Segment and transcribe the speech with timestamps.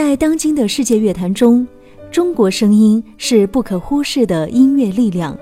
[0.00, 1.66] 在当今的世界乐坛中，
[2.08, 5.36] 中国声音是不可忽视的音乐力量。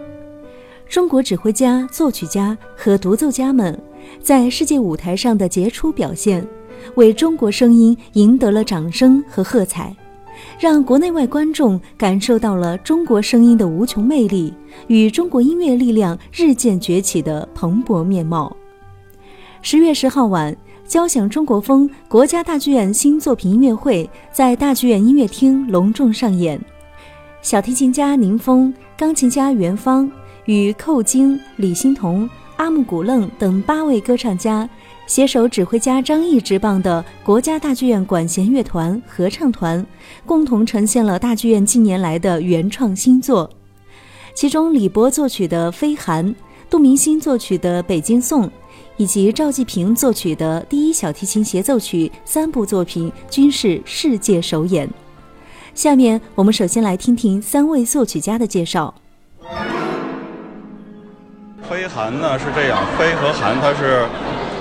[0.88, 3.78] 中国指挥家、作曲家和独奏家们
[4.22, 6.42] 在世界舞台上的杰出表现，
[6.94, 9.94] 为中国声音赢得了掌声和喝彩，
[10.58, 14.54] 让国内外观众感受到了中国声音的无穷魅力
[14.86, 18.56] 与中国音乐力量日渐崛起的蓬勃面貌。
[19.60, 20.56] 十月十号晚。
[20.86, 26.60] 交响中国风国家大剧院新作品音乐会在大剧院音乐厅隆重上演，
[27.42, 30.10] 小提琴家宁峰、钢琴家袁芳
[30.44, 34.68] 与寇京、李欣彤、阿木古楞等八位歌唱家
[35.08, 39.84] 携手指挥家张毅执棒的国家大剧院管弦乐团合唱团，
[40.24, 43.50] 共同呈现了大剧院近年来的原创新作。
[44.34, 46.24] 其中，李博作曲的《飞寒》，
[46.70, 48.44] 杜明星作曲的《北京颂》。
[48.98, 54.88] 以及赵季平作曲的第一小提琴协奏曲三部作品均是世界首演。
[55.74, 58.94] 下面我们首先来听听三位作曲家的介绍。
[61.68, 64.06] 飞寒呢是这样，飞和寒它是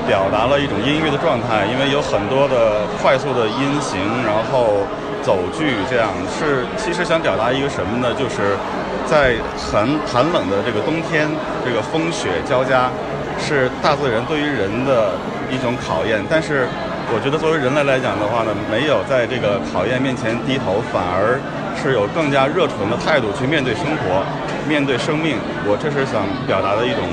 [0.07, 4.83] 表达了一种音乐的状态，因为有很多的快速的音型，然后
[5.23, 8.13] 走句，这样是其实想表达一个什么呢？
[8.15, 8.57] 就是
[9.05, 11.29] 在寒寒冷的这个冬天，
[11.63, 12.91] 这个风雪交加。
[13.39, 15.13] 是大自然对于人的
[15.51, 16.67] 一种考验，但是
[17.13, 21.39] 我觉得作为人类来讲的话呢，没有在这个考验面前低头，反而
[21.77, 24.25] 是有更加热忱的态度去面对生活，
[24.67, 25.37] 面对生命。
[25.67, 27.03] 我这是想表达的一种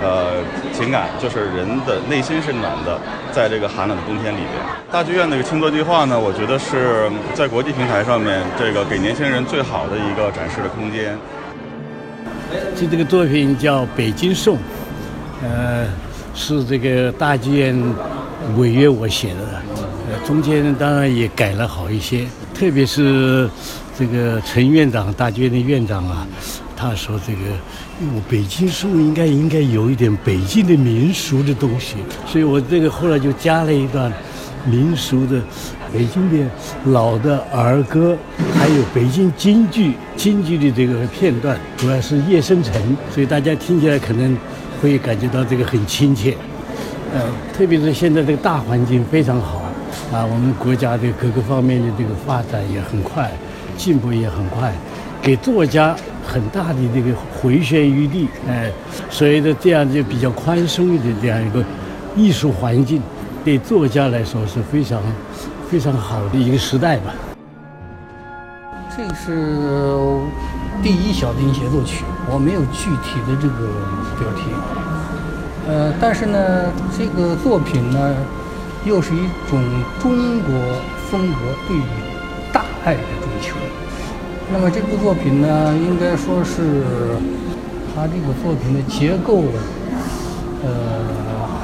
[0.00, 0.40] 呃
[0.72, 2.96] 情感，就是人的内心是暖的，
[3.32, 4.56] 在这个寒冷的冬天里边。
[4.90, 11.18] 大剧院那个青作计划呢，我觉得是在国际平台上面这个给年轻人最好的一个展示的空间。
[12.74, 14.56] 这这个作品叫《北京颂》。
[15.42, 15.86] 呃，
[16.34, 17.76] 是这个大剧院
[18.56, 19.62] 违约我写的，
[20.26, 22.24] 中间当然也改了好一些，
[22.54, 23.48] 特别是
[23.98, 26.26] 这个陈院长，大剧院的院长啊，
[26.74, 27.40] 他说这个
[28.14, 34.10] 我北京书应该应该有一点北京的民俗的东西，所以我这个后来就加了一段
[34.64, 35.40] 民俗的
[35.92, 36.50] 北京的
[36.86, 38.16] 老的儿歌，
[38.54, 42.72] 还有北京京剧京剧的这个片段，主要是夜深沉，
[43.12, 44.34] 所以大家听起来可能。
[44.80, 46.36] 会感觉到这个很亲切，
[47.14, 47.20] 呃，
[47.56, 49.62] 特别是现在这个大环境非常好，
[50.12, 53.30] 啊，我们国家的各个方面的这个发展也很快，
[53.76, 54.72] 进步也很快，
[55.22, 58.70] 给作家很大的这个回旋余地，哎，
[59.08, 61.64] 所以呢，这样就比较宽松的这样一个
[62.14, 63.02] 艺术环境，
[63.44, 65.00] 对作家来说是非常
[65.70, 67.14] 非常好的一个时代吧。
[68.96, 70.18] 这是
[70.82, 73.68] 第一小提琴协奏曲，我没有具体的这个
[74.18, 74.42] 标题。
[75.68, 78.14] 呃，但是呢，这个作品呢，
[78.84, 79.60] 又是一种
[80.00, 80.54] 中国
[81.10, 81.82] 风格对于
[82.52, 83.56] 大爱的追求。
[84.52, 87.16] 那么这部作品呢，应该说是
[87.94, 89.42] 它这个作品的结构，
[90.62, 90.70] 呃，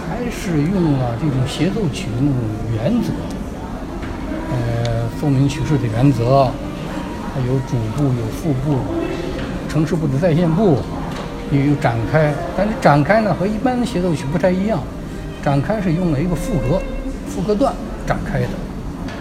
[0.09, 2.37] 还是用了这种协奏曲的那种
[2.75, 3.13] 原则，
[4.51, 6.49] 呃，奏鸣曲式的原则。
[7.35, 8.81] 它有主部，有副部，
[9.69, 10.79] 城市部的再现部，
[11.53, 12.33] 也有展开。
[12.57, 14.81] 但是展开呢和一般的协奏曲不太一样，
[15.45, 16.81] 展开是用了一个副歌，
[17.29, 17.73] 副歌段
[18.07, 18.49] 展开的，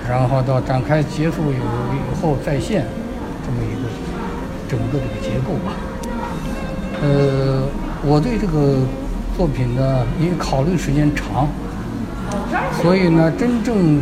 [0.09, 2.85] 然后到展开结束有以后再现，
[3.45, 3.89] 这么一个
[4.69, 5.73] 整个这个结构吧。
[7.03, 7.63] 呃，
[8.03, 8.77] 我对这个
[9.37, 11.47] 作品呢，因为考虑时间长，
[12.81, 14.01] 所以呢，真正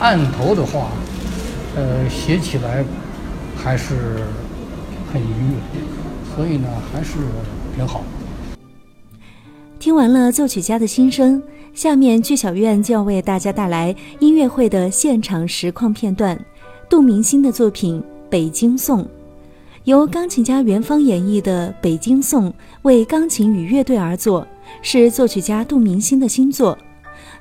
[0.00, 0.88] 按头的话，
[1.76, 2.84] 呃，写起来。
[3.60, 4.22] 还是
[5.12, 5.80] 很愉悦，
[6.32, 7.14] 所以呢，还是
[7.78, 8.02] 挺好。
[9.78, 11.40] 听完了作曲家的心声，
[11.72, 16.36] 下面剧小院就要为大家带来音乐会的现场实况片段。
[16.90, 19.04] 杜明星的作品《北京颂》，
[19.84, 22.50] 由钢琴家袁芳演绎的《北京颂》
[22.82, 24.44] 为钢琴与乐队而作，
[24.82, 26.76] 是作曲家杜明星的新作。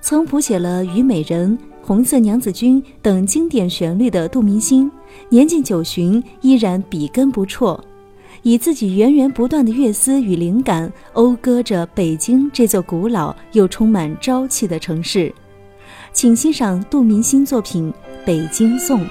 [0.01, 1.57] 曾谱写了《虞美人》。
[1.81, 4.91] 红色娘子军等经典旋律的杜明星，
[5.29, 7.81] 年近九旬依然笔耕不辍，
[8.41, 15.33] 以自己源源不断的乐思与灵感，讴歌着北京这座古老又充满朝气的城市。
[16.13, 17.91] 请欣赏杜明新作品
[18.25, 19.01] 《北京颂》。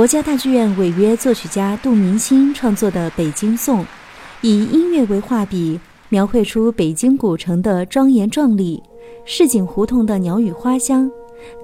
[0.00, 3.80] 国家大剧院违约作曲家杜明新创作的《北京颂》，
[4.40, 8.82] 以音乐为画笔，描绘出北京古城的庄严壮丽，
[9.26, 11.10] 市井胡同的鸟语花香，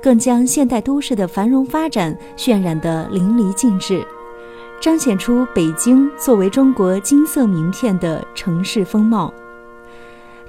[0.03, 4.07] 更将现代都市的繁荣发展渲染得淋漓尽致，
[4.83, 9.33] 彰显出北京作为中国金色名片的城市风貌。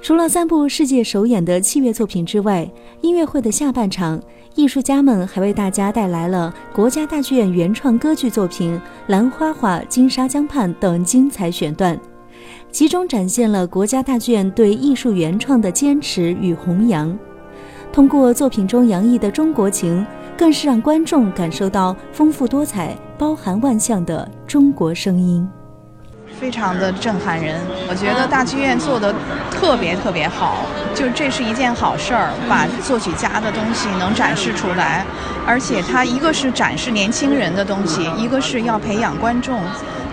[0.00, 2.68] 除了三部世界首演的器乐作品之外，
[3.00, 4.20] 音乐会的下半场。
[4.54, 11.96] 艺术家们还为大家带来了国家大剧院原创歌剧作品《兰花花金沙江畔》等精彩选段，
[12.72, 17.16] 集中展现了国家大剧院对艺术原创的坚持与弘扬。
[17.92, 20.04] 通过作品中洋溢的中国情，
[20.36, 25.48] 更是让观众感受到丰富多彩、包含万象的中国声音。
[26.38, 29.12] 非常的震撼人，我觉得大剧院做的
[29.50, 35.04] 特别特别好，就这是一件好事儿，把作曲家的东西能展示出来，
[35.44, 39.60] 而且它一个是展示年轻人的东西，一个是要培养观众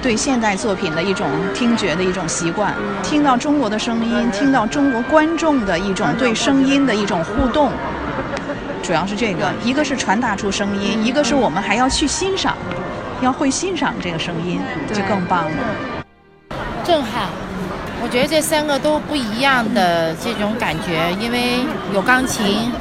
[0.02, 7.72] 对现代作品的一种听觉的一种习惯，听到中国的声音，听到中国观众的一种对声音的一种互动，
[8.82, 12.58] 主要是这个，一个是传达出声音，一个是我们还要去欣赏，
[13.22, 14.60] 要会欣赏这个声音，
[14.92, 15.95] 就更棒了。
[16.86, 17.28] 震撼，
[18.02, 21.60] 我觉得这三个都不一样的这种感觉，因为
[21.92, 22.72] 有钢琴，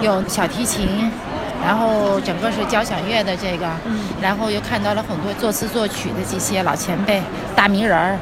[0.00, 1.08] 有小提琴，
[1.64, 3.66] 然后整个是交响乐的这个，
[4.20, 7.22] 然后又看到了很多作词作曲的这些老前辈、
[7.54, 8.18] 大名人儿，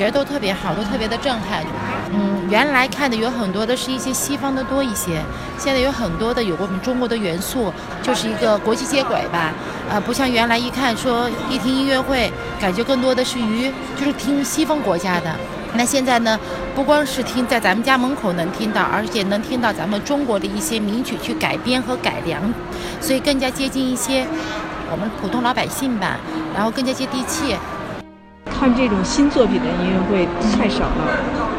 [0.00, 1.62] 觉得都特别好，都特别的震撼。
[2.10, 5.20] 嗯，原来看的有很多的是一些西方的多一些，
[5.58, 7.70] 现在有很多的有我们中国的元素，
[8.02, 9.52] 就是一个国际接轨吧。
[9.90, 15.36] 呃，不像原来一看说一听音乐会，感觉更多的是于就是听西方国家的。
[15.74, 16.40] 那现在呢，
[16.74, 22.40] 不光是听在咱们家门口能听到，而且能听到咱们中国的一些名曲去改编和改良，
[23.02, 24.26] 所以更加接近一些
[24.90, 26.16] 我们普通老百姓吧，
[26.54, 27.54] 然后更加接地气。
[28.60, 31.08] 看这种新作品的音乐会太少了，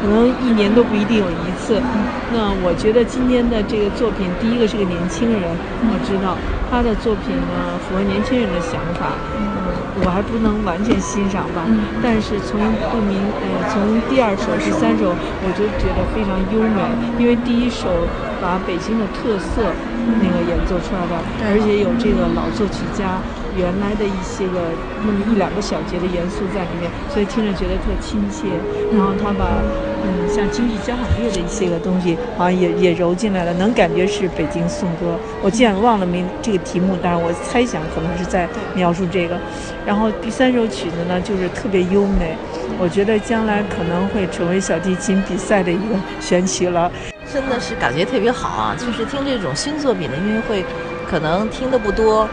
[0.00, 1.82] 可能一年都不一定有一次。
[2.30, 5.42] 那我觉得今天的这个作品，第一个是个年轻人，
[5.90, 6.38] 我知道
[6.70, 9.18] 他的作品呢符合年轻人的想法。
[9.34, 11.66] 嗯，我还不能完全欣赏吧，
[11.98, 12.54] 但是从
[12.94, 16.86] 杜明呃从第二首、第三首，我就觉得非常优美，
[17.18, 18.06] 因为第一首
[18.38, 19.74] 把北京的特色
[20.22, 21.18] 那个演奏出来了，
[21.50, 23.18] 而且有这个老作曲家。
[23.54, 28.48] 原来的一些个那么一两个小节的元素在里面，所以听着觉得特亲切。
[28.90, 29.62] 然后他把
[30.04, 35.18] 嗯像京剧交响乐的一些个东西，好像也也揉进来了，能感觉是北京颂歌。
[35.42, 39.38] 我既然忘了名这个题目，但是我猜想可能是在描述这个。
[39.84, 42.36] 然后第三首曲子呢，就是特别优美，
[42.78, 46.90] 我觉得将来可能会成为小提琴比赛的一个 选曲了。
[47.32, 48.76] 真的是感觉特别好啊！
[48.78, 50.64] 就是听这种新作品的音乐会，
[51.08, 52.28] 可能听的不多，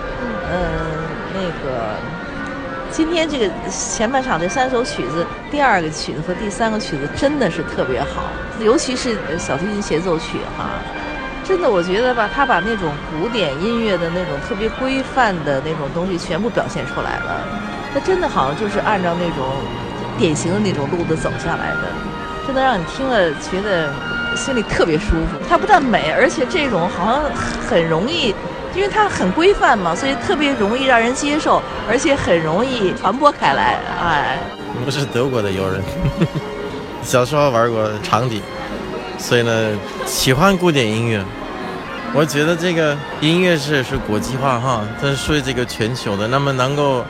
[0.51, 0.98] 嗯。
[1.33, 1.95] 那个，
[2.91, 8.23] 今天这个前半场这三首曲子，第二个曲子和第三个曲子真的是特别好，
[8.59, 10.69] 尤其是小提琴协奏曲哈，
[11.43, 17.45] 真的我觉得吧，他把那种古典音乐的那种特别规范的那种东西全部表现出来了，
[17.93, 19.45] 他真的好像就是按照那种
[20.17, 21.91] 典型的那种路子走下来的，
[22.47, 23.89] 真的让你听了觉得
[24.35, 25.37] 心里特别舒服。
[25.47, 27.21] 它不但美，而且这种好像
[27.69, 28.33] 很容易。
[28.79, 33.77] 因为它很规范嘛，所以特别容易让人接受，而且很容易传播开来。
[34.01, 34.39] 哎，
[34.85, 35.83] 我是德国的游人，
[37.03, 38.41] 小时候玩过长笛，
[39.17, 41.21] 所以呢喜欢古典音乐。
[42.13, 46.25] 我觉得这个音乐是是国际化哈，它是属于这个全球的。
[46.29, 47.03] 那么能够，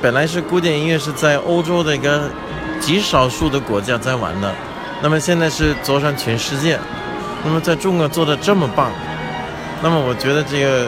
[0.00, 2.30] 本来是古典音乐是在欧洲的一个
[2.80, 4.50] 极少数的国家在玩的，
[5.02, 6.78] 那么现在是走上全世界，
[7.44, 8.90] 那么在中国做的这么棒。
[9.82, 10.86] 那么我觉得这个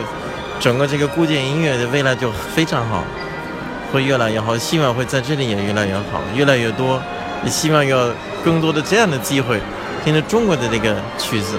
[0.63, 3.03] 整个这个古典音乐的未来就非常好，
[3.93, 4.57] 会越来越好。
[4.57, 7.03] 希望会在这里也越来越好，越来越多。
[7.45, 9.61] 也希望有更多的这样的机会，
[10.05, 11.59] 听着中国的这个曲子。